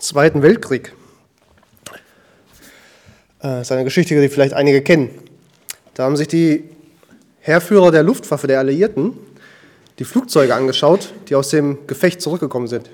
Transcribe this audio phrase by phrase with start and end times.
[0.00, 0.94] Zweiten Weltkrieg.
[3.38, 5.10] Das ist eine Geschichte, die vielleicht einige kennen.
[5.92, 6.64] Da haben sich die
[7.40, 9.12] Heerführer der Luftwaffe der Alliierten
[9.98, 12.88] die Flugzeuge angeschaut, die aus dem Gefecht zurückgekommen sind.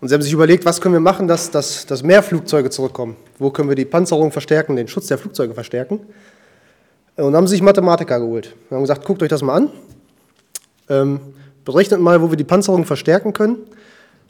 [0.00, 3.16] Und sie haben sich überlegt, was können wir machen, dass, dass, dass mehr Flugzeuge zurückkommen?
[3.36, 5.98] Wo können wir die Panzerung verstärken, den Schutz der Flugzeuge verstärken?
[7.16, 8.54] Und haben sich Mathematiker geholt.
[8.68, 9.72] Wir haben gesagt, guckt euch das mal an.
[10.88, 11.20] Ähm,
[11.64, 13.58] berechnet mal, wo wir die Panzerung verstärken können,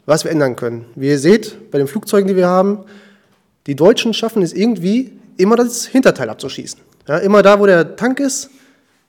[0.05, 0.85] was wir ändern können.
[0.95, 2.79] Wie ihr seht, bei den Flugzeugen, die wir haben,
[3.67, 6.79] die Deutschen schaffen es irgendwie, immer das Hinterteil abzuschießen.
[7.07, 8.49] Ja, immer da, wo der Tank ist,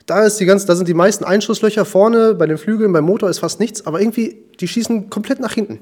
[0.07, 3.31] da, ist die ganz, da sind die meisten Einschusslöcher vorne, bei den Flügeln, beim Motor
[3.31, 5.79] ist fast nichts, aber irgendwie, die schießen komplett nach hinten.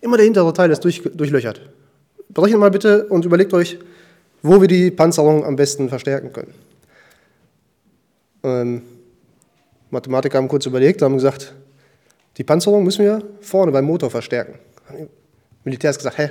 [0.00, 1.60] Immer der hintere Teil ist durch, durchlöchert.
[2.28, 3.78] Berechnet mal bitte und überlegt euch,
[4.42, 6.54] wo wir die Panzerung am besten verstärken können.
[8.44, 8.82] Ähm,
[9.90, 11.54] Mathematiker haben kurz überlegt, haben gesagt,
[12.38, 14.58] die Panzerung müssen wir vorne beim Motor verstärken.
[15.64, 16.30] Militär hat gesagt, hä,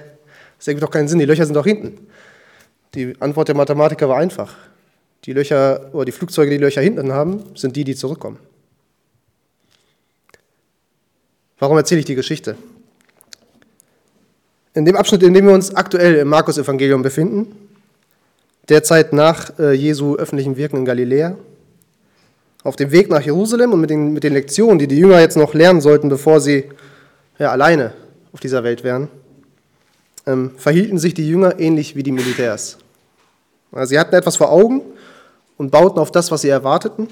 [0.57, 2.07] das ergibt doch keinen Sinn, die Löcher sind doch hinten.
[2.95, 4.55] Die Antwort der Mathematiker war einfach.
[5.25, 8.39] Die Löcher oder die Flugzeuge, die Löcher hinten haben, sind die, die zurückkommen.
[11.59, 12.55] Warum erzähle ich die Geschichte?
[14.73, 17.69] In dem Abschnitt, in dem wir uns aktuell im Markus-Evangelium befinden,
[18.69, 21.35] derzeit nach äh, Jesu öffentlichem Wirken in Galiläa,
[22.67, 25.37] auf dem Weg nach Jerusalem und mit den, mit den Lektionen, die die Jünger jetzt
[25.37, 26.65] noch lernen sollten, bevor sie
[27.39, 27.93] ja, alleine
[28.33, 29.07] auf dieser Welt wären,
[30.25, 32.77] ähm, verhielten sich die Jünger ähnlich wie die Militärs.
[33.83, 34.81] Sie hatten etwas vor Augen
[35.55, 37.07] und bauten auf das, was sie erwarteten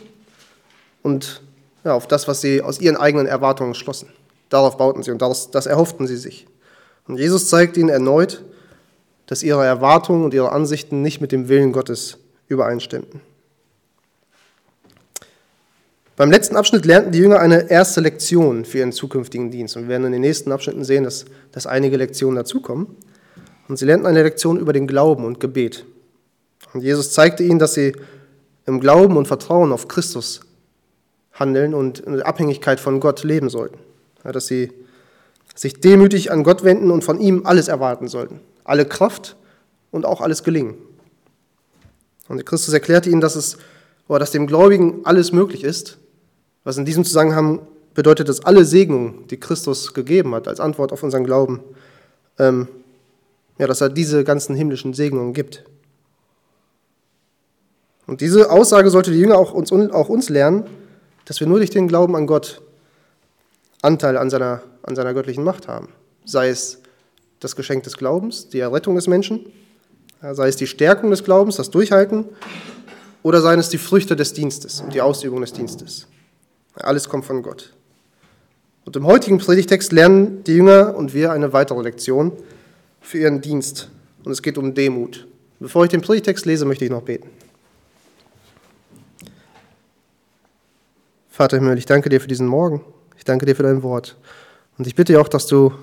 [1.03, 1.41] und
[1.85, 4.09] ja, auf das, was sie aus ihren eigenen Erwartungen schlossen.
[4.49, 6.47] Darauf bauten sie und das, das erhofften sie sich.
[7.07, 8.43] Und Jesus zeigt ihnen erneut,
[9.25, 12.17] dass ihre Erwartungen und ihre Ansichten nicht mit dem Willen Gottes
[12.49, 13.21] übereinstimmten.
[16.15, 19.75] Beim letzten Abschnitt lernten die Jünger eine erste Lektion für ihren zukünftigen Dienst.
[19.75, 22.87] Und wir werden in den nächsten Abschnitten sehen, dass, dass einige Lektionen dazukommen.
[23.67, 25.85] Und sie lernten eine Lektion über den Glauben und Gebet.
[26.73, 27.93] Und Jesus zeigte ihnen, dass sie
[28.65, 30.41] im Glauben und Vertrauen auf Christus
[31.33, 33.77] handeln und in Abhängigkeit von Gott leben sollten.
[34.23, 34.71] Ja, dass sie
[35.53, 38.39] sich demütig an Gott wenden und von ihm alles erwarten sollten.
[38.63, 39.35] Alle Kraft
[39.91, 40.75] und auch alles Gelingen.
[42.29, 43.57] Und Christus erklärte ihnen, dass, es,
[44.07, 45.97] oder dass dem Gläubigen alles möglich ist,
[46.65, 47.61] was in diesem Zusammenhang
[47.93, 51.61] bedeutet, dass alle Segnungen, die Christus gegeben hat, als Antwort auf unseren Glauben,
[52.37, 52.67] ähm,
[53.57, 55.63] ja, dass er diese ganzen himmlischen Segnungen gibt.
[58.07, 60.65] Und diese Aussage sollte die Jünger auch uns, auch uns lernen,
[61.23, 62.61] dass wir nur durch den Glauben an Gott
[63.81, 65.89] Anteil an seiner, an seiner göttlichen Macht haben.
[66.25, 66.81] Sei es
[67.39, 69.45] das Geschenk des Glaubens, die Errettung des Menschen,
[70.21, 72.25] sei es die Stärkung des Glaubens, das Durchhalten,
[73.21, 76.07] oder seien es die Früchte des Dienstes und die Ausübung des Dienstes.
[76.75, 77.73] Alles kommt von Gott.
[78.83, 82.33] Und im heutigen Predigtext lernen die Jünger und wir eine weitere Lektion
[83.01, 83.89] für ihren Dienst.
[84.23, 85.27] Und es geht um Demut.
[85.59, 87.29] Bevor ich den Predigtext lese, möchte ich noch beten.
[91.29, 92.81] Vater Himmel, ich danke dir für diesen Morgen.
[93.17, 94.17] Ich danke dir für dein Wort.
[94.77, 95.73] Und ich bitte auch, dass du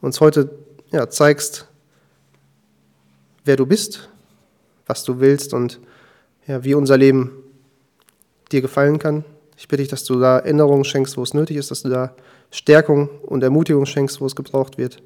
[0.00, 0.50] uns heute
[0.90, 1.66] ja, zeigst,
[3.44, 4.08] wer du bist,
[4.86, 5.80] was du willst und
[6.46, 7.32] ja, wie unser Leben
[8.52, 9.24] dir gefallen kann.
[9.56, 12.14] Ich bitte dich, dass du da Änderungen schenkst, wo es nötig ist, dass du da
[12.50, 15.02] Stärkung und Ermutigung schenkst, wo es gebraucht wird.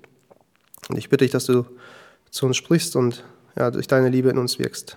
[0.88, 1.64] Und ich bitte dich, dass du
[2.30, 3.24] zu uns sprichst und
[3.56, 4.96] ja, durch deine Liebe in uns wirkst.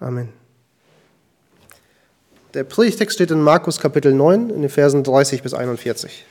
[0.00, 0.28] Amen.
[2.52, 6.24] Der Predigtext steht in Markus Kapitel 9 in den Versen 30 bis 41.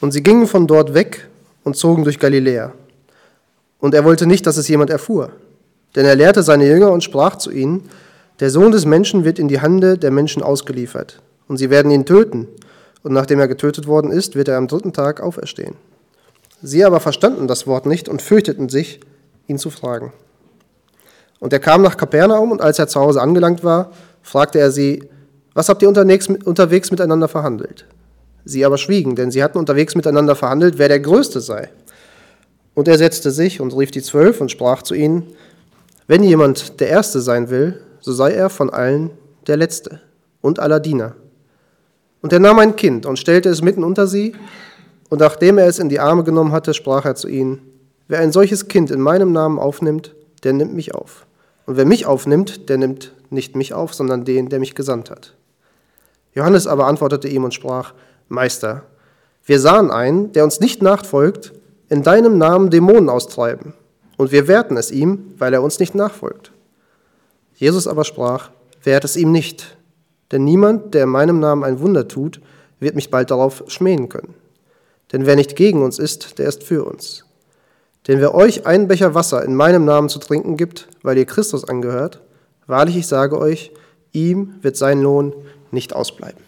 [0.00, 1.28] Und sie gingen von dort weg
[1.64, 2.72] und zogen durch Galiläa.
[3.80, 5.30] Und er wollte nicht, dass es jemand erfuhr.
[5.96, 7.88] Denn er lehrte seine Jünger und sprach zu ihnen,
[8.40, 12.04] der Sohn des Menschen wird in die Hände der Menschen ausgeliefert, und sie werden ihn
[12.04, 12.48] töten,
[13.02, 15.76] und nachdem er getötet worden ist, wird er am dritten Tag auferstehen.
[16.62, 19.00] Sie aber verstanden das Wort nicht und fürchteten sich,
[19.46, 20.12] ihn zu fragen.
[21.38, 23.92] Und er kam nach Kapernaum, und als er zu Hause angelangt war,
[24.22, 25.08] fragte er sie,
[25.52, 27.86] was habt ihr unterwegs miteinander verhandelt?
[28.44, 31.70] Sie aber schwiegen, denn sie hatten unterwegs miteinander verhandelt, wer der Größte sei.
[32.74, 35.24] Und er setzte sich und rief die Zwölf und sprach zu ihnen,
[36.06, 39.10] wenn jemand der Erste sein will, so sei er von allen
[39.46, 40.00] der Letzte
[40.40, 41.14] und aller Diener.
[42.20, 44.34] Und er nahm ein Kind und stellte es mitten unter sie,
[45.10, 47.60] und nachdem er es in die Arme genommen hatte, sprach er zu ihnen,
[48.08, 51.26] wer ein solches Kind in meinem Namen aufnimmt, der nimmt mich auf.
[51.66, 55.34] Und wer mich aufnimmt, der nimmt nicht mich auf, sondern den, der mich gesandt hat.
[56.34, 57.92] Johannes aber antwortete ihm und sprach,
[58.28, 58.82] Meister,
[59.44, 61.52] wir sahen einen, der uns nicht nachfolgt,
[61.88, 63.74] in deinem Namen Dämonen austreiben,
[64.16, 66.52] und wir wehrten es ihm, weil er uns nicht nachfolgt.
[67.54, 68.50] Jesus aber sprach,
[68.82, 69.76] wehrt es ihm nicht,
[70.32, 72.40] denn niemand, der in meinem Namen ein Wunder tut,
[72.80, 74.34] wird mich bald darauf schmähen können.
[75.12, 77.24] Denn wer nicht gegen uns ist, der ist für uns.
[78.08, 81.68] Denn wer euch einen Becher Wasser in meinem Namen zu trinken gibt, weil ihr Christus
[81.68, 82.20] angehört,
[82.66, 83.70] wahrlich ich sage euch,
[84.12, 85.34] ihm wird sein Lohn
[85.70, 86.42] nicht ausbleiben.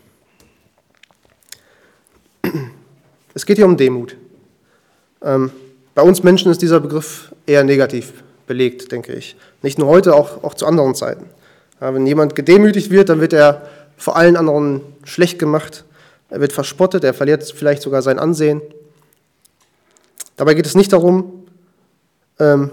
[3.35, 4.17] Es geht hier um Demut.
[5.23, 5.51] Ähm,
[5.95, 8.13] bei uns Menschen ist dieser Begriff eher negativ
[8.47, 9.37] belegt, denke ich.
[9.63, 11.27] Nicht nur heute, auch, auch zu anderen Zeiten.
[11.81, 15.85] Wenn jemand gedemütigt wird, dann wird er vor allen anderen schlecht gemacht,
[16.29, 18.61] er wird verspottet, er verliert vielleicht sogar sein Ansehen.
[20.37, 21.47] Dabei geht es nicht darum,
[22.39, 22.71] ähm,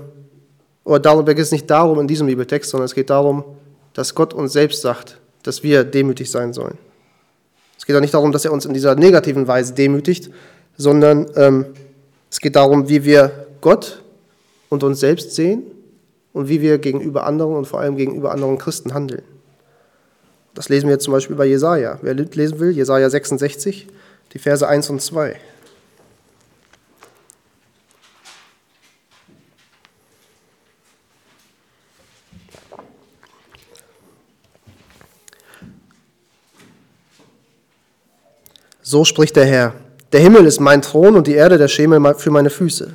[0.84, 3.44] oder dabei geht es nicht darum in diesem Bibeltext, sondern es geht darum,
[3.94, 6.78] dass Gott uns selbst sagt, dass wir demütig sein sollen.
[7.84, 10.32] Es geht auch nicht darum, dass er uns in dieser negativen Weise demütigt,
[10.78, 11.66] sondern ähm,
[12.32, 14.02] es geht darum, wie wir Gott
[14.70, 15.64] und uns selbst sehen
[16.32, 19.24] und wie wir gegenüber anderen und vor allem gegenüber anderen Christen handeln.
[20.54, 22.00] Das lesen wir jetzt zum Beispiel bei Jesaja.
[22.02, 23.88] Wer lesen will, Jesaja 66,
[24.32, 25.36] die Verse 1 und 2.
[38.94, 39.74] So spricht der Herr.
[40.12, 42.94] Der Himmel ist mein Thron und die Erde der Schemel für meine Füße.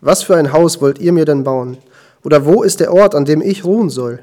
[0.00, 1.78] Was für ein Haus wollt ihr mir denn bauen?
[2.22, 4.20] Oder wo ist der Ort, an dem ich ruhen soll?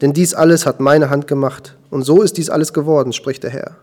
[0.00, 3.50] Denn dies alles hat meine Hand gemacht, und so ist dies alles geworden, spricht der
[3.50, 3.76] Herr.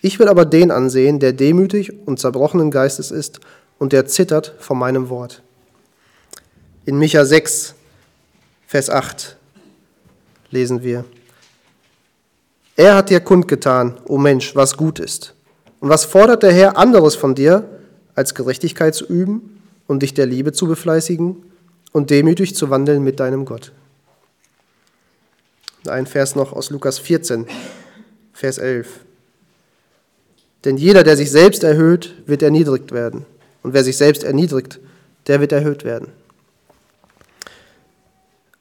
[0.00, 3.38] Ich will aber den ansehen, der demütig und zerbrochenen Geistes ist
[3.78, 5.40] und der zittert vor meinem Wort.
[6.84, 7.76] In Micha 6,
[8.66, 9.36] Vers 8
[10.50, 11.04] lesen wir,
[12.74, 15.36] Er hat dir kundgetan, o Mensch, was gut ist.
[15.82, 17.64] Und was fordert der Herr anderes von dir,
[18.14, 21.42] als Gerechtigkeit zu üben und dich der Liebe zu befleißigen
[21.90, 23.72] und demütig zu wandeln mit deinem Gott?
[25.88, 27.48] Ein Vers noch aus Lukas 14,
[28.32, 29.00] Vers 11.
[30.64, 33.26] Denn jeder, der sich selbst erhöht, wird erniedrigt werden.
[33.64, 34.78] Und wer sich selbst erniedrigt,
[35.26, 36.12] der wird erhöht werden.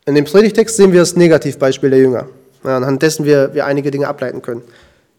[0.07, 2.29] In dem Predigtext sehen wir das Negativbeispiel der Jünger,
[2.63, 4.63] anhand dessen wir, wir einige Dinge ableiten können.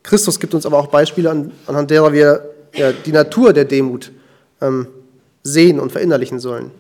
[0.02, 4.10] Christus gibt uns aber auch Beispiele, anhand derer wir ja, die Natur der Demut
[4.60, 4.87] ähm,
[5.43, 6.70] sehen und verinnerlichen sollen.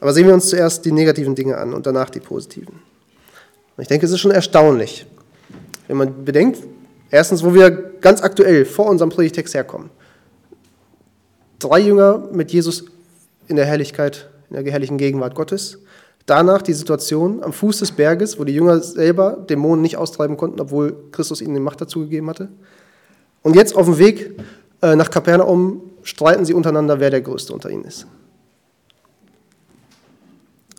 [0.00, 2.74] Aber sehen wir uns zuerst die negativen Dinge an und danach die positiven.
[3.76, 5.06] Und ich denke, es ist schon erstaunlich,
[5.86, 6.62] wenn man bedenkt,
[7.10, 9.90] erstens, wo wir ganz aktuell vor unserem Predigtext herkommen.
[11.58, 12.84] Drei Jünger mit Jesus
[13.48, 15.78] in der Herrlichkeit, in der herrlichen Gegenwart Gottes.
[16.26, 20.60] Danach die Situation am Fuß des Berges, wo die Jünger selber Dämonen nicht austreiben konnten,
[20.60, 22.48] obwohl Christus ihnen die Macht dazu gegeben hatte.
[23.42, 24.38] Und jetzt auf dem Weg
[24.82, 28.06] äh, nach Kapernaum streiten sie untereinander, wer der Größte unter ihnen ist.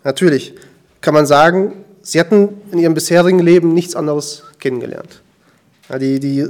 [0.04, 0.54] Natürlich
[1.00, 5.22] kann man sagen, sie hatten in ihrem bisherigen Leben nichts anderes kennengelernt.
[6.00, 6.48] Die, die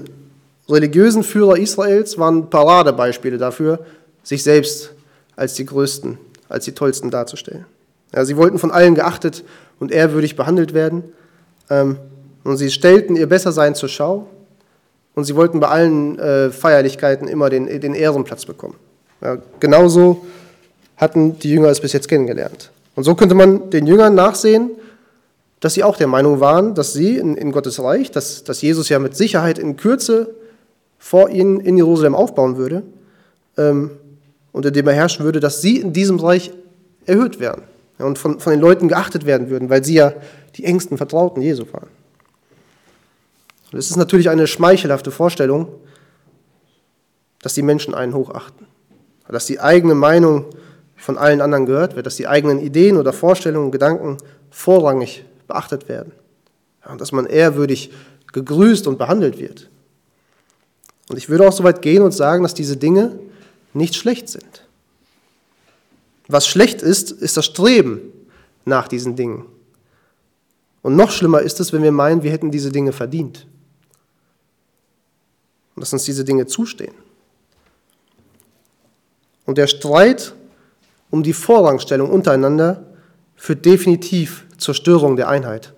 [0.69, 3.85] religiösen Führer Israels waren Paradebeispiele dafür,
[4.23, 4.93] sich selbst
[5.37, 7.65] als die Größten, als die Tollsten darzustellen.
[8.15, 9.45] Ja, sie wollten von allen geachtet
[9.79, 11.05] und ehrwürdig behandelt werden.
[11.69, 11.97] Ähm,
[12.45, 14.27] und sie stellten ihr Bessersein zur Schau.
[15.15, 18.75] Und sie wollten bei allen äh, Feierlichkeiten immer den, den Ehrenplatz bekommen.
[19.21, 20.25] Ja, genauso
[20.97, 22.71] hatten die Jünger es bis jetzt kennengelernt.
[22.95, 24.71] Und so könnte man den Jüngern nachsehen,
[25.61, 28.88] dass sie auch der Meinung waren, dass sie in, in Gottes Reich, dass, dass Jesus
[28.88, 30.35] ja mit Sicherheit in Kürze
[30.99, 32.83] vor ihnen in Jerusalem aufbauen würde
[33.61, 33.90] ähm,
[34.52, 36.52] unter dem er herrschen würde, dass sie in diesem Reich
[37.07, 37.62] erhöht werden
[38.00, 40.14] ja, und von, von den Leuten geachtet werden würden, weil sie ja
[40.57, 41.88] die engsten Vertrauten Jesu waren.
[43.71, 45.69] Und es ist natürlich eine schmeichelhafte Vorstellung,
[47.42, 48.66] dass die Menschen einen hochachten,
[49.28, 50.47] dass die eigene Meinung
[50.97, 54.16] von allen anderen gehört wird, dass die eigenen Ideen oder Vorstellungen, Gedanken
[54.50, 56.12] vorrangig beachtet werden.
[56.85, 57.92] Ja, und dass man ehrwürdig
[58.33, 59.71] gegrüßt und behandelt wird.
[61.09, 63.19] Und ich würde auch so weit gehen und sagen, dass diese Dinge
[63.73, 64.66] nicht schlecht sind.
[66.33, 68.01] Was schlecht ist, ist das Streben
[68.65, 69.47] nach diesen Dingen.
[70.83, 73.47] Und noch schlimmer ist es, wenn wir meinen, wir hätten diese Dinge verdient.
[75.75, 76.95] Und dass uns diese Dinge zustehen.
[79.47, 80.35] Und der Streit
[81.11, 82.87] um die Vorrangstellung untereinander
[83.35, 85.75] führt definitiv zur Störung der Einheit.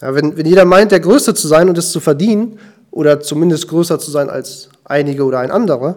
[0.00, 2.58] Ja, wenn, wenn jeder meint, der Größte zu sein und es zu verdienen,
[2.92, 5.96] oder zumindest größer zu sein als einige oder ein anderer,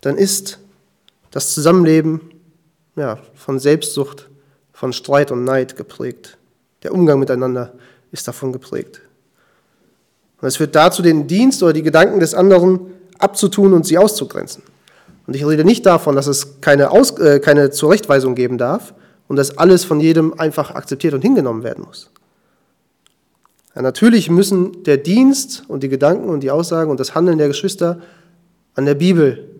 [0.00, 0.58] dann ist
[1.36, 2.22] das Zusammenleben
[2.96, 4.30] ja, von Selbstsucht,
[4.72, 6.38] von Streit und Neid geprägt.
[6.82, 7.74] Der Umgang miteinander
[8.10, 9.02] ist davon geprägt.
[10.40, 12.86] Und es führt dazu, den Dienst oder die Gedanken des anderen
[13.18, 14.62] abzutun und sie auszugrenzen.
[15.26, 18.94] Und ich rede nicht davon, dass es keine, Aus, äh, keine Zurechtweisung geben darf
[19.28, 22.10] und dass alles von jedem einfach akzeptiert und hingenommen werden muss.
[23.74, 27.48] Ja, natürlich müssen der Dienst und die Gedanken und die Aussagen und das Handeln der
[27.48, 28.00] Geschwister
[28.74, 29.50] an der Bibel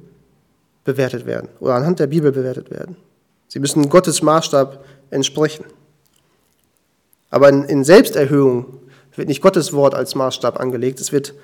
[0.86, 2.96] bewertet werden oder anhand der Bibel bewertet werden.
[3.48, 5.64] Sie müssen Gottes Maßstab entsprechen.
[7.28, 8.78] Aber in, Selbsterhöhung
[9.14, 11.34] wird nicht Gottes Wort als Maßstab angelegt, es wird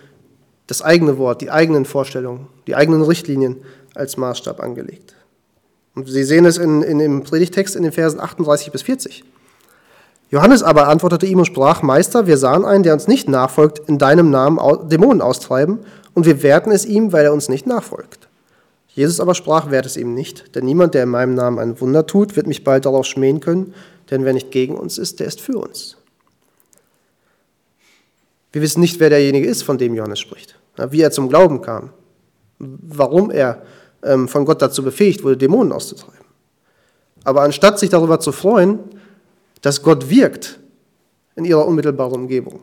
[0.68, 3.62] das eigene Wort, die eigenen Vorstellungen, die eigenen Richtlinien
[3.94, 5.16] als Maßstab angelegt.
[5.94, 9.24] Und Sie sehen es in, in dem Predigtext in den Versen 38 bis 40.
[10.30, 13.98] Johannes aber antwortete ihm und sprach, Meister, wir sahen einen, der uns nicht nachfolgt, in
[13.98, 14.58] deinem Namen
[14.88, 15.80] Dämonen austreiben,
[16.14, 18.28] und wir werten es ihm, weil er uns nicht nachfolgt.
[18.94, 22.06] Jesus aber sprach, wehrt es ihm nicht, denn niemand, der in meinem Namen ein Wunder
[22.06, 23.74] tut, wird mich bald darauf schmähen können,
[24.10, 25.96] denn wer nicht gegen uns ist, der ist für uns.
[28.52, 30.58] Wir wissen nicht, wer derjenige ist, von dem Johannes spricht,
[30.90, 31.90] wie er zum Glauben kam,
[32.58, 33.62] warum er
[34.02, 36.26] ähm, von Gott dazu befähigt wurde, Dämonen auszutreiben.
[37.24, 38.80] Aber anstatt sich darüber zu freuen,
[39.62, 40.58] dass Gott wirkt
[41.34, 42.60] in ihrer unmittelbaren Umgebung.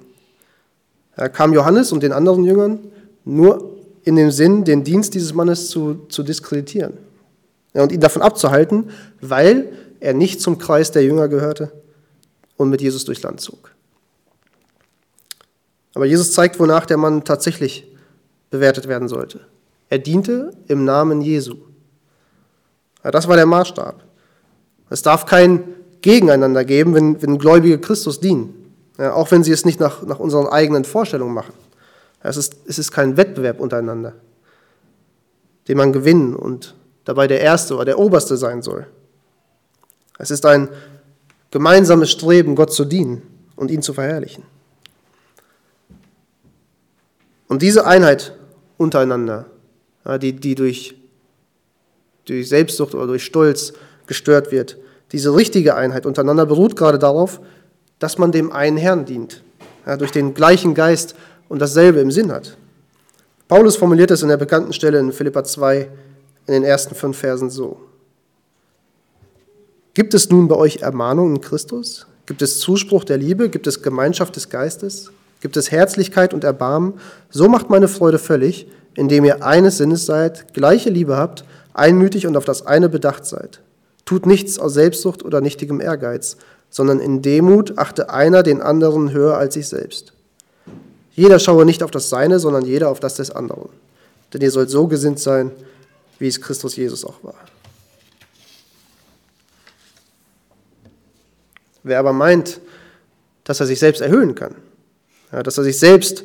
[1.33, 2.79] Kam Johannes und den anderen Jüngern
[3.25, 3.69] nur
[4.03, 6.98] in dem Sinn, den Dienst dieses Mannes zu, zu diskreditieren
[7.74, 8.89] ja, und ihn davon abzuhalten,
[9.22, 11.72] weil er nicht zum Kreis der Jünger gehörte
[12.58, 13.72] und mit Jesus durchs Land zog.
[15.94, 17.88] Aber Jesus zeigt, wonach der Mann tatsächlich
[18.50, 19.41] bewertet werden sollte.
[19.89, 21.58] Er diente im Namen Jesu.
[23.03, 24.03] Ja, das war der Maßstab.
[24.89, 25.63] Es darf kein
[26.01, 28.74] gegeneinander geben, wenn, wenn Gläubige Christus dienen.
[28.98, 31.53] Ja, auch wenn sie es nicht nach, nach unseren eigenen Vorstellungen machen.
[32.22, 34.14] Es, ist, es ist kein Wettbewerb untereinander,
[35.68, 38.88] den man gewinnen und dabei der Erste oder der Oberste sein soll.
[40.18, 40.70] Es ist ein
[41.52, 43.22] gemeinsames Streben, Gott zu dienen
[43.56, 44.44] und ihn zu verherrlichen.
[47.48, 48.36] Und diese Einheit
[48.78, 49.46] untereinander,
[50.22, 50.96] die, die durch,
[52.26, 53.74] durch Selbstsucht oder durch Stolz
[54.06, 54.78] gestört wird,
[55.12, 57.42] diese richtige Einheit untereinander beruht gerade darauf,
[57.98, 59.44] dass man dem einen Herrn dient,
[59.86, 61.16] ja, durch den gleichen Geist
[61.50, 62.56] und dasselbe im Sinn hat.
[63.50, 65.89] Paulus formuliert es in der bekannten Stelle in Philippa 2
[66.48, 67.82] in den ersten fünf Versen so.
[69.94, 72.08] Gibt es nun bei euch Ermahnung in Christus?
[72.25, 73.50] Gibt es Zuspruch der Liebe?
[73.50, 75.12] Gibt es Gemeinschaft des Geistes?
[75.41, 76.94] Gibt es Herzlichkeit und Erbarmen?
[77.29, 82.38] So macht meine Freude völlig, indem ihr eines Sinnes seid, gleiche Liebe habt, einmütig und
[82.38, 83.62] auf das eine bedacht seid.
[84.06, 86.38] Tut nichts aus Selbstsucht oder nichtigem Ehrgeiz,
[86.70, 90.13] sondern in Demut achte einer den anderen höher als sich selbst.
[91.20, 93.68] Jeder schaue nicht auf das Seine, sondern jeder auf das des anderen.
[94.34, 95.52] Denn ihr sollt so gesinnt sein,
[96.18, 97.36] wie es Christus Jesus auch war.
[101.84, 102.62] Wer aber meint,
[103.44, 104.56] dass er sich selbst erhöhen kann,
[105.34, 106.24] ja, dass er sich selbst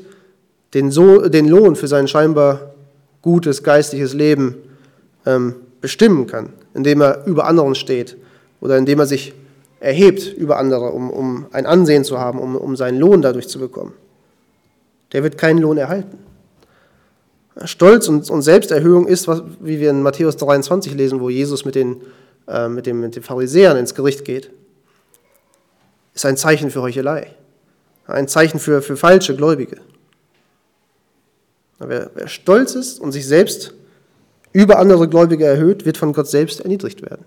[0.75, 2.73] den, so den Lohn für sein scheinbar
[3.21, 4.55] gutes geistliches Leben
[5.27, 8.17] ähm, bestimmen kann, indem er über anderen steht
[8.61, 9.35] oder indem er sich
[9.81, 13.59] erhebt über andere, um, um ein Ansehen zu haben, um, um seinen Lohn dadurch zu
[13.59, 13.93] bekommen.
[15.15, 16.19] Der wird keinen Lohn erhalten.
[17.65, 21.77] Stolz und, und Selbsterhöhung ist, was, wie wir in Matthäus 23 lesen, wo Jesus mit
[21.77, 22.03] den,
[22.49, 24.51] äh, mit, dem, mit den Pharisäern ins Gericht geht,
[26.15, 27.29] ist ein Zeichen für Heuchelei,
[28.07, 29.77] ein Zeichen für, für falsche Gläubige.
[31.79, 33.73] Wer, wer stolz ist und sich selbst
[34.53, 37.25] über andere Gläubige erhöht, wird von Gott selbst erniedrigt werden.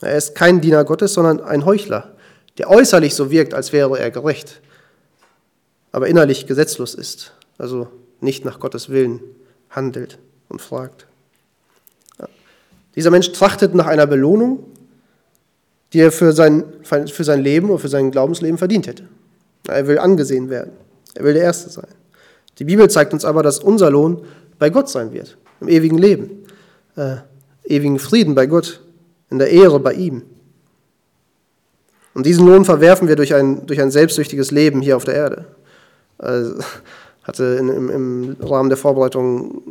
[0.00, 2.12] Er ist kein Diener Gottes, sondern ein Heuchler,
[2.58, 4.60] der äußerlich so wirkt, als wäre er gerecht,
[5.98, 7.88] aber innerlich gesetzlos ist, also
[8.20, 9.18] nicht nach Gottes Willen
[9.68, 11.08] handelt und fragt.
[12.94, 14.62] Dieser Mensch trachtet nach einer Belohnung,
[15.92, 19.08] die er für sein, für sein Leben oder für sein Glaubensleben verdient hätte.
[19.66, 20.70] Er will angesehen werden.
[21.16, 21.88] Er will der Erste sein.
[22.60, 24.24] Die Bibel zeigt uns aber, dass unser Lohn
[24.60, 26.44] bei Gott sein wird im ewigen Leben,
[26.94, 27.16] äh,
[27.64, 28.82] ewigen Frieden bei Gott,
[29.30, 30.22] in der Ehre bei ihm.
[32.14, 35.46] Und diesen Lohn verwerfen wir durch ein, durch ein selbstsüchtiges Leben hier auf der Erde.
[36.18, 36.60] Also,
[37.22, 39.62] hatte in, im, im, Rahmen der Vorbereitung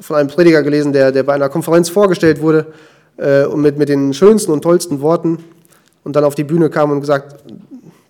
[0.00, 2.66] von einem Prediger gelesen, der, der bei einer Konferenz vorgestellt wurde
[3.18, 5.38] äh, und mit, mit den schönsten und tollsten Worten
[6.04, 7.44] und dann auf die Bühne kam und gesagt,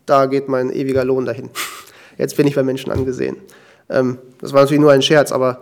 [0.07, 1.51] da geht mein ewiger Lohn dahin.
[2.17, 3.37] Jetzt bin ich bei Menschen angesehen.
[3.91, 5.61] Ähm, das war natürlich nur ein Scherz, aber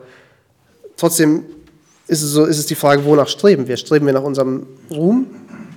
[0.96, 1.44] trotzdem
[2.06, 3.76] ist es, so, ist es die Frage, wonach streben wir?
[3.76, 5.26] Streben wir nach unserem Ruhm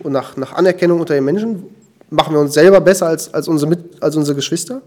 [0.02, 1.64] und nach, nach Anerkennung unter den Menschen?
[2.10, 4.82] Machen wir uns selber besser als, als, unsere, als unsere Geschwister?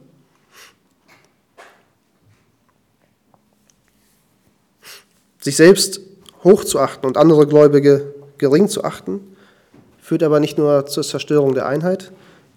[5.47, 6.00] Sich selbst
[6.43, 9.21] hochzuachten und andere Gläubige gering zu achten,
[10.03, 12.11] führt aber nicht nur zur Zerstörung der Einheit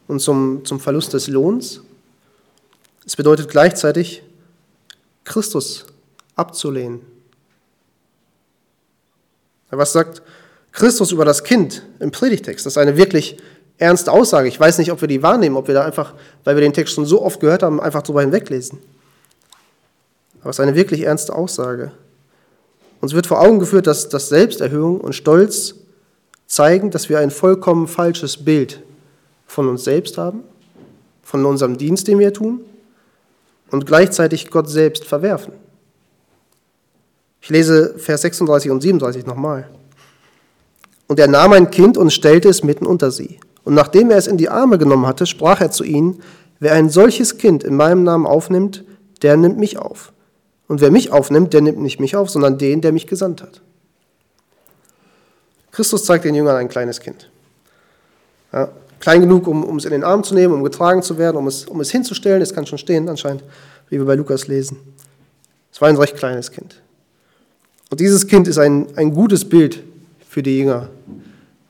[0.07, 1.81] und zum, zum Verlust des Lohns,
[3.05, 4.23] es bedeutet gleichzeitig,
[5.23, 5.85] Christus
[6.35, 7.01] abzulehnen
[9.69, 10.23] was sagt
[10.71, 12.65] Christus über das Kind im Predigtext?
[12.65, 13.37] Das ist eine wirklich
[13.77, 14.47] ernste Aussage.
[14.47, 16.95] Ich weiß nicht, ob wir die wahrnehmen, ob wir da einfach, weil wir den Text
[16.95, 18.79] schon so oft gehört haben, einfach drüber hinweglesen.
[20.41, 21.91] Aber es ist eine wirklich ernste Aussage.
[23.01, 25.75] Uns wird vor Augen geführt, dass, dass Selbsterhöhung und Stolz
[26.47, 28.81] zeigen, dass wir ein vollkommen falsches Bild
[29.45, 30.43] von uns selbst haben,
[31.23, 32.61] von unserem Dienst, den wir tun,
[33.71, 35.53] und gleichzeitig Gott selbst verwerfen.
[37.41, 39.69] Ich lese Vers 36 und 37 nochmal.
[41.07, 43.39] Und er nahm ein Kind und stellte es mitten unter sie.
[43.63, 46.21] Und nachdem er es in die Arme genommen hatte, sprach er zu ihnen,
[46.59, 48.83] wer ein solches Kind in meinem Namen aufnimmt,
[49.21, 50.11] der nimmt mich auf.
[50.69, 53.59] Und wer mich aufnimmt, der nimmt nicht mich auf, sondern den, der mich gesandt hat.
[55.71, 57.31] Christus zeigt den Jüngern ein kleines Kind.
[58.53, 61.37] Ja, klein genug, um, um es in den Arm zu nehmen, um getragen zu werden,
[61.37, 62.41] um es, um es hinzustellen.
[62.43, 63.43] Es kann schon stehen, anscheinend,
[63.89, 64.77] wie wir bei Lukas lesen.
[65.71, 66.79] Es war ein recht kleines Kind.
[67.89, 69.83] Und dieses Kind ist ein, ein gutes Bild
[70.27, 70.89] für die Jünger,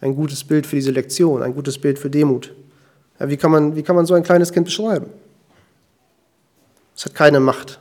[0.01, 2.53] ein gutes Bild für diese Lektion, ein gutes Bild für Demut.
[3.17, 5.05] Ja, wie, kann man, wie kann man so ein kleines Kind beschreiben?
[6.97, 7.79] Es hat keine Macht.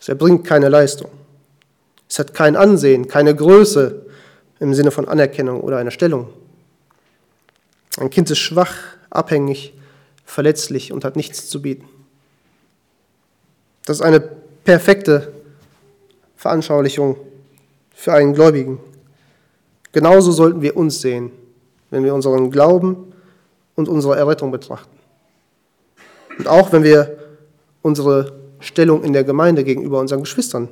[0.00, 1.10] Es erbringt keine Leistung.
[2.08, 4.06] Es hat kein Ansehen, keine Größe
[4.58, 6.28] im Sinne von Anerkennung oder einer Stellung.
[7.98, 8.74] Ein Kind ist schwach,
[9.10, 9.74] abhängig,
[10.24, 11.88] verletzlich und hat nichts zu bieten.
[13.84, 15.32] Das ist eine perfekte
[16.36, 17.16] Veranschaulichung
[17.94, 18.80] für einen Gläubigen.
[19.92, 21.30] Genauso sollten wir uns sehen,
[21.90, 23.12] wenn wir unseren Glauben
[23.74, 24.96] und unsere Errettung betrachten.
[26.38, 27.18] Und auch wenn wir
[27.82, 30.68] unsere Stellung in der Gemeinde gegenüber unseren Geschwistern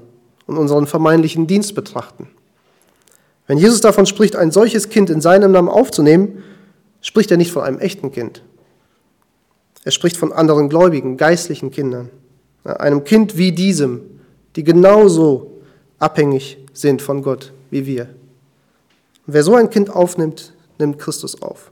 [0.47, 2.29] und unseren vermeintlichen Dienst betrachten.
[3.47, 6.45] Wenn Jesus davon spricht, ein solches Kind in seinem Namen aufzunehmen,
[7.01, 8.43] spricht er nicht von einem echten Kind.
[9.85, 12.11] Er spricht von anderen gläubigen, geistlichen Kindern.
[12.65, 14.03] Einem Kind wie diesem,
[14.57, 15.63] die genauso
[15.99, 18.03] abhängig sind von Gott wie wir.
[19.27, 21.71] Und wer so ein Kind aufnimmt, nimmt Christus auf.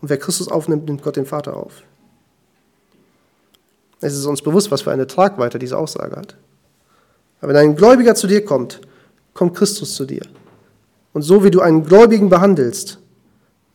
[0.00, 1.82] Und wer Christus aufnimmt, nimmt Gott den Vater auf.
[4.00, 6.36] Es ist uns bewusst, was für eine Tragweite diese Aussage hat.
[7.40, 8.80] Aber wenn ein Gläubiger zu dir kommt,
[9.34, 10.22] kommt Christus zu dir.
[11.12, 12.98] Und so wie du einen Gläubigen behandelst,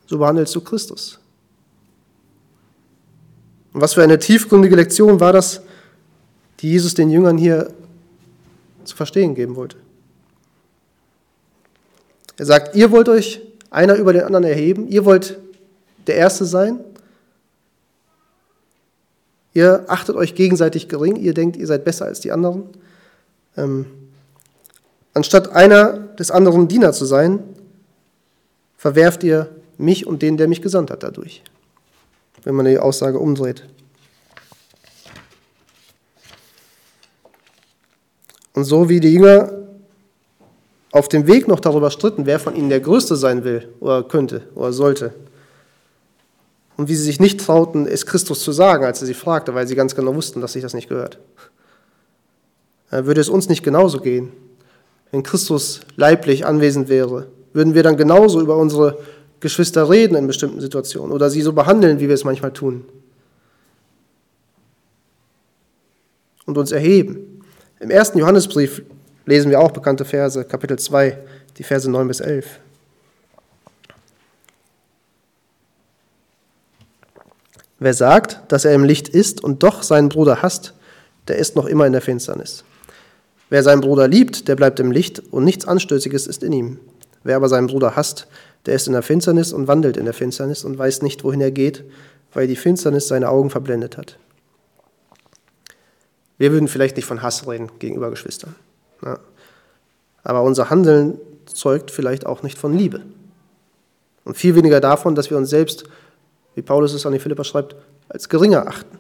[0.07, 1.19] so behandelst du Christus.
[3.73, 5.61] Und was für eine tiefgründige Lektion war das,
[6.59, 7.73] die Jesus den Jüngern hier
[8.85, 9.77] zu verstehen geben wollte.
[12.37, 15.37] Er sagt, ihr wollt euch einer über den anderen erheben, ihr wollt
[16.07, 16.79] der Erste sein,
[19.55, 22.63] Ihr achtet euch gegenseitig gering, ihr denkt, ihr seid besser als die anderen.
[23.55, 23.85] Ähm,
[25.13, 27.39] anstatt einer des anderen Diener zu sein,
[28.75, 31.41] verwerft ihr mich und den, der mich gesandt hat, dadurch,
[32.43, 33.63] wenn man die Aussage umdreht.
[38.55, 39.53] Und so wie die Jünger
[40.91, 44.49] auf dem Weg noch darüber stritten, wer von ihnen der Größte sein will oder könnte
[44.53, 45.13] oder sollte,
[46.77, 49.67] und wie sie sich nicht trauten, es Christus zu sagen, als er sie fragte, weil
[49.67, 51.19] sie ganz genau wussten, dass sich das nicht gehört.
[52.91, 54.31] Äh, würde es uns nicht genauso gehen,
[55.11, 57.27] wenn Christus leiblich anwesend wäre?
[57.53, 58.99] Würden wir dann genauso über unsere
[59.39, 62.85] Geschwister reden in bestimmten Situationen oder sie so behandeln, wie wir es manchmal tun?
[66.45, 67.41] Und uns erheben.
[67.79, 68.83] Im ersten Johannesbrief
[69.25, 71.17] lesen wir auch bekannte Verse, Kapitel 2,
[71.57, 72.59] die Verse 9 bis 11.
[77.85, 80.73] Wer sagt, dass er im Licht ist und doch seinen Bruder hasst,
[81.27, 82.63] der ist noch immer in der Finsternis.
[83.51, 86.79] Wer seinen Bruder liebt, der bleibt im Licht und nichts Anstößiges ist in ihm.
[87.23, 88.25] Wer aber seinen Bruder hasst,
[88.65, 91.51] der ist in der Finsternis und wandelt in der Finsternis und weiß nicht, wohin er
[91.51, 91.83] geht,
[92.33, 94.17] weil die Finsternis seine Augen verblendet hat.
[96.39, 98.55] Wir würden vielleicht nicht von Hass reden gegenüber Geschwistern.
[99.03, 99.19] Ja.
[100.23, 103.03] Aber unser Handeln zeugt vielleicht auch nicht von Liebe.
[104.23, 105.83] Und viel weniger davon, dass wir uns selbst
[106.55, 107.75] wie Paulus es an die Philipper schreibt,
[108.09, 108.99] als geringer achten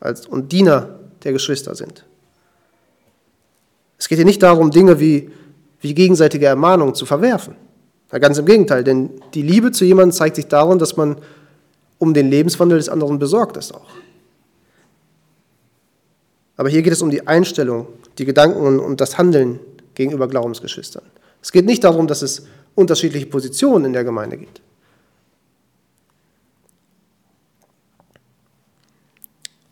[0.00, 0.88] als, und Diener
[1.22, 2.04] der Geschwister sind.
[3.98, 5.30] Es geht hier nicht darum, Dinge wie,
[5.80, 7.54] wie gegenseitige Ermahnung zu verwerfen.
[8.10, 11.18] Ja, ganz im Gegenteil, denn die Liebe zu jemandem zeigt sich darin, dass man
[11.98, 13.90] um den Lebenswandel des anderen besorgt ist auch.
[16.56, 17.86] Aber hier geht es um die Einstellung,
[18.18, 19.60] die Gedanken und das Handeln
[19.94, 21.04] gegenüber Glaubensgeschwistern.
[21.42, 24.60] Es geht nicht darum, dass es unterschiedliche Positionen in der Gemeinde gibt.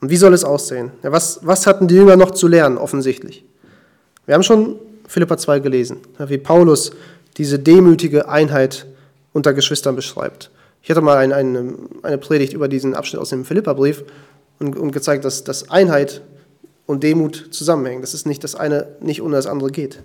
[0.01, 0.93] Und wie soll es aussehen?
[1.03, 3.45] Ja, was, was hatten die Jünger noch zu lernen, offensichtlich?
[4.27, 6.93] Wir haben schon Philippa 2 gelesen, ja, wie Paulus
[7.37, 8.87] diese demütige Einheit
[9.33, 10.51] unter Geschwistern beschreibt.
[10.83, 14.05] Ich hatte mal ein, eine, eine Predigt über diesen Abschnitt aus dem Philippa-Brief
[14.59, 16.23] und, und, gezeigt, dass, dass Einheit
[16.87, 18.01] und Demut zusammenhängen.
[18.01, 20.03] Das ist nicht das eine nicht ohne das andere geht.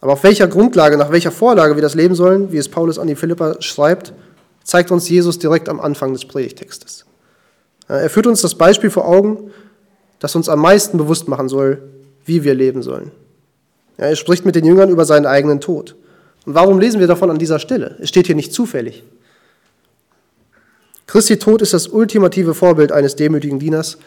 [0.00, 3.06] Aber auf welcher Grundlage, nach welcher Vorlage wir das leben sollen, wie es Paulus an
[3.06, 4.12] die Philippa schreibt,
[4.64, 7.04] zeigt uns Jesus direkt am Anfang des Predigtextes.
[7.90, 9.50] Er führt uns das Beispiel vor Augen,
[10.20, 11.82] das uns am meisten bewusst machen soll,
[12.24, 13.10] wie wir leben sollen.
[13.96, 15.96] Er spricht mit den Jüngern über seinen eigenen Tod.
[16.46, 17.96] Und warum lesen wir davon an dieser Stelle?
[18.00, 19.02] Es steht hier nicht zufällig.
[21.06, 23.98] Christi Tod ist das ultimative Vorbild eines demütigen Dieners,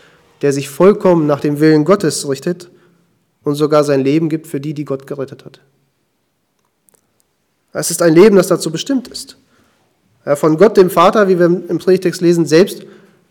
[0.42, 2.70] der sich vollkommen nach dem Willen Gottes richtet
[3.44, 5.60] und sogar sein Leben gibt für die, die Gott gerettet hat.
[7.74, 9.36] Es ist ein Leben, das dazu bestimmt ist.
[10.36, 12.84] Von Gott, dem Vater, wie wir im Predigtext lesen, selbst,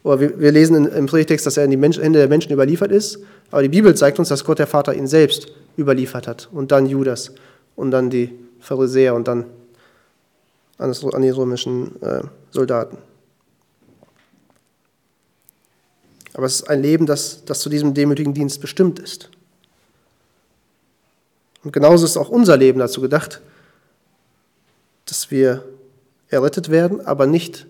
[0.03, 3.19] oder wir lesen im Predigtext, dass er in die Hände der Menschen überliefert ist,
[3.51, 6.87] aber die Bibel zeigt uns, dass Gott, der Vater, ihn selbst überliefert hat und dann
[6.87, 7.33] Judas
[7.77, 9.47] und dann die Pharisäer und dann
[10.79, 12.99] an die römischen äh, Soldaten.
[16.35, 19.31] Aber es ist ein Leben, das, das zu diesem demütigen Dienst bestimmt ist.
[21.62, 23.41] Und genauso ist auch unser Leben dazu gedacht,
[25.07, 25.65] dass wir
[26.29, 27.67] errettet werden, aber nicht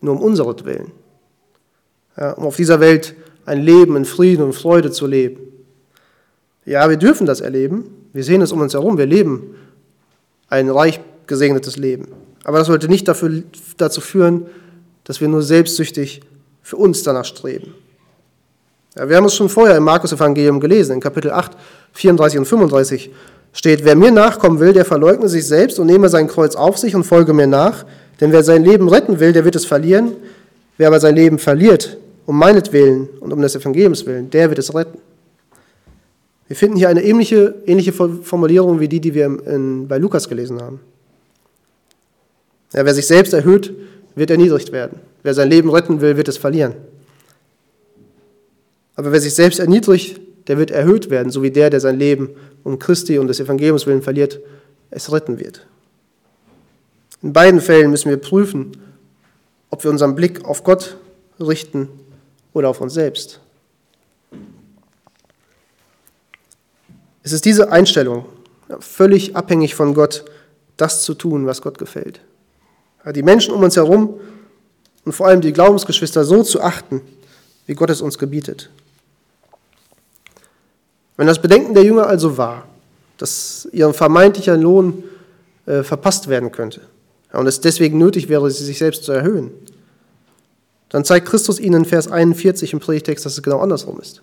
[0.00, 0.90] nur um unserer Willen.
[2.36, 3.14] Um auf dieser Welt
[3.46, 5.38] ein Leben in Frieden und Freude zu leben.
[6.64, 7.84] Ja, wir dürfen das erleben.
[8.12, 8.98] Wir sehen es um uns herum.
[8.98, 9.54] Wir leben
[10.48, 12.08] ein reich gesegnetes Leben.
[12.44, 13.42] Aber das sollte nicht dafür,
[13.76, 14.46] dazu führen,
[15.04, 16.22] dass wir nur selbstsüchtig
[16.62, 17.74] für uns danach streben.
[18.96, 21.52] Ja, wir haben es schon vorher im Markus-Evangelium gelesen, in Kapitel 8,
[21.92, 23.10] 34 und 35
[23.52, 26.94] steht, wer mir nachkommen will, der verleugne sich selbst und nehme sein Kreuz auf sich
[26.94, 27.84] und folge mir nach.
[28.20, 30.12] Denn wer sein Leben retten will, der wird es verlieren.
[30.76, 31.96] Wer aber sein Leben verliert,
[32.28, 34.98] um meinetwillen und um des Evangeliums willen, der wird es retten.
[36.46, 40.60] Wir finden hier eine ähnliche, ähnliche Formulierung wie die, die wir in, bei Lukas gelesen
[40.60, 40.78] haben.
[42.74, 43.72] Ja, wer sich selbst erhöht,
[44.14, 44.98] wird erniedrigt werden.
[45.22, 46.74] Wer sein Leben retten will, wird es verlieren.
[48.94, 52.28] Aber wer sich selbst erniedrigt, der wird erhöht werden, so wie der, der sein Leben
[52.62, 54.38] um Christi und des Evangeliums willen verliert,
[54.90, 55.66] es retten wird.
[57.22, 58.72] In beiden Fällen müssen wir prüfen,
[59.70, 60.98] ob wir unseren Blick auf Gott
[61.40, 61.88] richten
[62.58, 63.40] oder auf uns selbst.
[67.22, 68.26] Es ist diese Einstellung,
[68.80, 70.24] völlig abhängig von Gott,
[70.76, 72.20] das zu tun, was Gott gefällt.
[73.14, 74.20] Die Menschen um uns herum
[75.04, 77.00] und vor allem die Glaubensgeschwister so zu achten,
[77.66, 78.70] wie Gott es uns gebietet.
[81.16, 82.66] Wenn das Bedenken der Jünger also war,
[83.18, 85.04] dass ihr vermeintlicher Lohn
[85.66, 86.82] äh, verpasst werden könnte
[87.32, 89.50] und es deswegen nötig wäre, sie sich selbst zu erhöhen,
[90.88, 94.22] dann zeigt Christus ihnen in Vers 41 im Predigtext, dass es genau andersrum ist.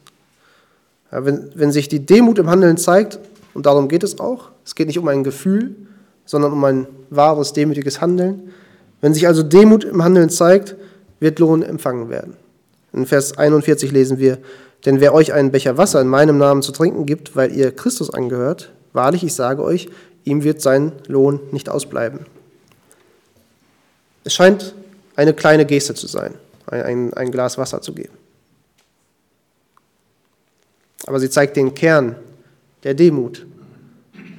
[1.11, 3.19] Ja, wenn, wenn sich die Demut im Handeln zeigt,
[3.53, 5.75] und darum geht es auch, es geht nicht um ein Gefühl,
[6.25, 8.51] sondern um ein wahres, demütiges Handeln.
[9.01, 10.75] Wenn sich also Demut im Handeln zeigt,
[11.19, 12.35] wird Lohn empfangen werden.
[12.93, 14.39] In Vers 41 lesen wir,
[14.85, 18.09] denn wer euch einen Becher Wasser in meinem Namen zu trinken gibt, weil ihr Christus
[18.09, 19.89] angehört, wahrlich, ich sage euch,
[20.23, 22.21] ihm wird sein Lohn nicht ausbleiben.
[24.23, 24.73] Es scheint
[25.15, 26.33] eine kleine Geste zu sein,
[26.67, 28.13] ein, ein Glas Wasser zu geben.
[31.05, 32.15] Aber sie zeigt den Kern
[32.83, 33.45] der Demut.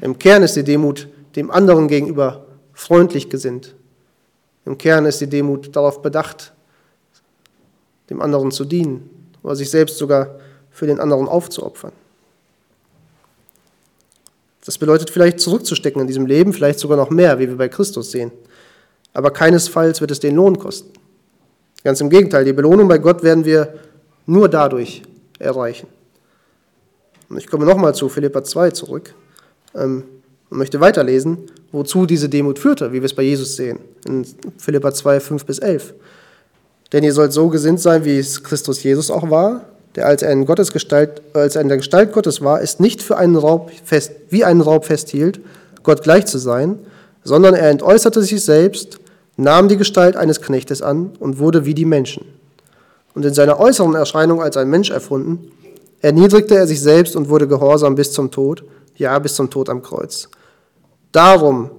[0.00, 3.74] Im Kern ist die Demut dem anderen gegenüber freundlich gesinnt.
[4.64, 6.52] Im Kern ist die Demut darauf bedacht,
[8.10, 9.10] dem anderen zu dienen,
[9.42, 11.92] oder sich selbst sogar für den anderen aufzuopfern.
[14.64, 18.10] Das bedeutet vielleicht zurückzustecken in diesem Leben, vielleicht sogar noch mehr, wie wir bei Christus
[18.10, 18.32] sehen.
[19.12, 20.92] Aber keinesfalls wird es den Lohn kosten.
[21.86, 23.74] Ganz im Gegenteil, die Belohnung bei Gott werden wir
[24.26, 25.02] nur dadurch
[25.38, 25.86] erreichen.
[27.28, 29.14] Und ich komme nochmal zu Philippa 2 zurück
[29.72, 30.02] ähm,
[30.50, 34.26] und möchte weiterlesen, wozu diese Demut führte, wie wir es bei Jesus sehen, in
[34.58, 35.94] Philippa 2, 5 bis 11.
[36.92, 40.32] Denn ihr sollt so gesinnt sein, wie es Christus Jesus auch war, der als er
[40.32, 43.70] in, Gottes Gestalt, als er in der Gestalt Gottes war, ist nicht für einen Raub
[43.84, 45.38] fest, wie einen Raub festhielt,
[45.84, 46.80] Gott gleich zu sein,
[47.22, 48.98] sondern er entäußerte sich selbst,
[49.36, 52.26] nahm die Gestalt eines Knechtes an und wurde wie die Menschen.
[53.14, 55.50] Und in seiner äußeren Erscheinung als ein Mensch erfunden,
[56.00, 58.64] erniedrigte er sich selbst und wurde gehorsam bis zum Tod,
[58.96, 60.28] ja bis zum Tod am Kreuz.
[61.12, 61.70] Darum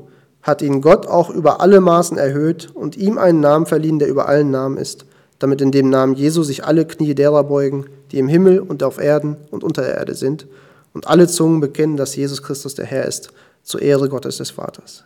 [0.41, 4.27] hat ihn Gott auch über alle Maßen erhöht und ihm einen Namen verliehen, der über
[4.27, 5.05] allen Namen ist,
[5.39, 8.97] damit in dem Namen Jesu sich alle Knie derer beugen, die im Himmel und auf
[8.99, 10.47] Erden und unter der Erde sind,
[10.93, 13.29] und alle Zungen bekennen, dass Jesus Christus der Herr ist,
[13.61, 15.03] zur Ehre Gottes des Vaters.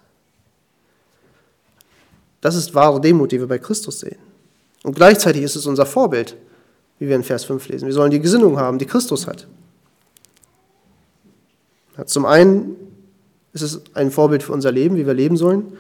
[2.41, 4.17] Das ist wahre Demut, die wir bei Christus sehen.
[4.84, 6.36] Und gleichzeitig ist es unser Vorbild,
[6.99, 7.86] wie wir in Vers 5 lesen.
[7.86, 9.47] Wir sollen die Gesinnung haben, die Christus hat.
[12.06, 12.75] Zum einen
[13.54, 15.73] es ist ein Vorbild für unser Leben, wie wir leben sollen.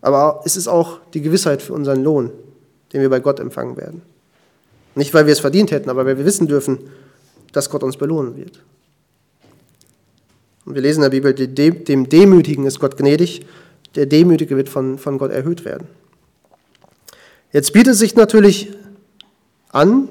[0.00, 2.30] Aber es ist auch die Gewissheit für unseren Lohn,
[2.92, 4.02] den wir bei Gott empfangen werden.
[4.94, 6.78] Nicht, weil wir es verdient hätten, aber weil wir wissen dürfen,
[7.52, 8.62] dass Gott uns belohnen wird.
[10.64, 13.44] Und wir lesen in der Bibel, dem Demütigen ist Gott gnädig,
[13.96, 15.88] der Demütige wird von, von Gott erhöht werden.
[17.52, 18.72] Jetzt bietet sich natürlich
[19.70, 20.08] an,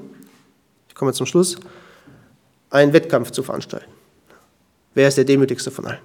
[0.89, 1.57] ich komme zum Schluss,
[2.69, 3.91] einen Wettkampf zu veranstalten.
[4.93, 5.99] Wer ist der demütigste von allen?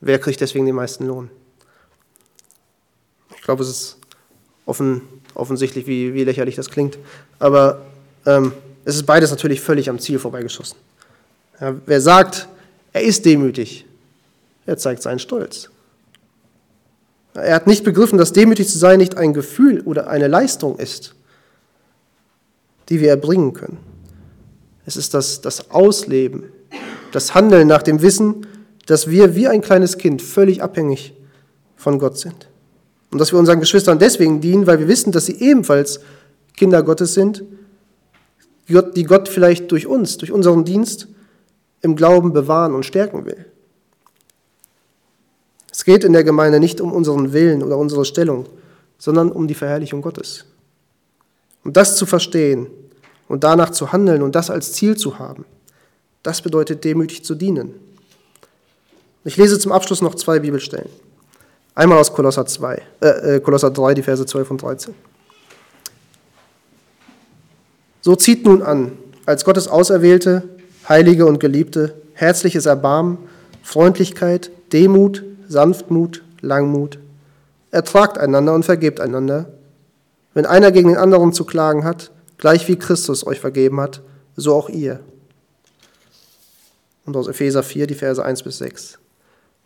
[0.00, 1.30] Wer kriegt deswegen den meisten Lohn?
[3.36, 3.98] Ich glaube, es ist
[4.66, 5.02] offen,
[5.34, 6.98] offensichtlich, wie, wie, lächerlich das klingt.
[7.38, 7.82] Aber
[8.26, 8.52] ähm,
[8.84, 10.78] es ist beides natürlich völlig am Ziel vorbeigeschossen.
[11.60, 12.48] Ja, wer sagt,
[12.92, 13.84] er ist demütig,
[14.66, 15.71] er zeigt seinen Stolz.
[17.34, 21.14] Er hat nicht begriffen, dass demütig zu sein nicht ein Gefühl oder eine Leistung ist,
[22.88, 23.78] die wir erbringen können.
[24.84, 26.44] Es ist das, das Ausleben,
[27.12, 28.46] das Handeln nach dem Wissen,
[28.86, 31.14] dass wir wie ein kleines Kind völlig abhängig
[31.76, 32.48] von Gott sind.
[33.10, 36.00] Und dass wir unseren Geschwistern deswegen dienen, weil wir wissen, dass sie ebenfalls
[36.56, 37.44] Kinder Gottes sind,
[38.68, 41.08] die Gott vielleicht durch uns, durch unseren Dienst
[41.82, 43.46] im Glauben bewahren und stärken will.
[45.72, 48.46] Es geht in der Gemeinde nicht um unseren Willen oder unsere Stellung,
[48.98, 50.44] sondern um die Verherrlichung Gottes.
[51.64, 52.66] Und das zu verstehen
[53.26, 55.46] und danach zu handeln und das als Ziel zu haben,
[56.22, 57.74] das bedeutet demütig zu dienen.
[59.24, 60.90] Ich lese zum Abschluss noch zwei Bibelstellen.
[61.74, 64.94] Einmal aus Kolosser, 2, äh, äh Kolosser 3, die Verse 12 und 13.
[68.02, 68.92] So zieht nun an,
[69.24, 70.42] als Gottes Auserwählte,
[70.88, 73.16] Heilige und Geliebte, herzliches Erbarmen,
[73.62, 76.98] Freundlichkeit, Demut, Sanftmut, Langmut.
[77.70, 79.50] Ertragt einander und vergebt einander.
[80.32, 84.00] Wenn einer gegen den anderen zu klagen hat, gleich wie Christus euch vergeben hat,
[84.34, 85.00] so auch ihr.
[87.04, 88.98] Und aus Epheser 4, die Verse 1 bis 6.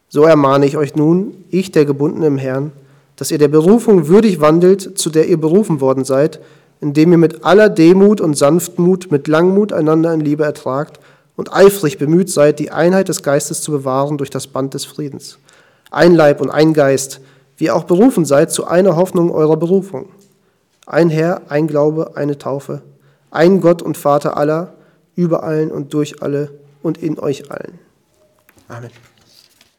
[0.09, 2.73] So ermahne ich euch nun, ich, der Gebundene im Herrn,
[3.15, 6.41] dass ihr der Berufung würdig wandelt, zu der ihr berufen worden seid,
[6.81, 10.99] indem ihr mit aller Demut und Sanftmut, mit Langmut einander in Liebe ertragt
[11.37, 15.39] und eifrig bemüht seid, die Einheit des Geistes zu bewahren durch das Band des Friedens
[15.91, 17.21] ein Leib und ein Geist,
[17.57, 20.11] wie ihr auch berufen seid zu einer Hoffnung eurer Berufung.
[20.87, 22.83] Ein Herr, ein Glaube, eine Taufe,
[23.31, 24.75] ein Gott und Vater aller,
[25.15, 26.51] über allen und durch alle
[26.83, 27.79] und in euch allen.
[28.69, 28.91] Amen.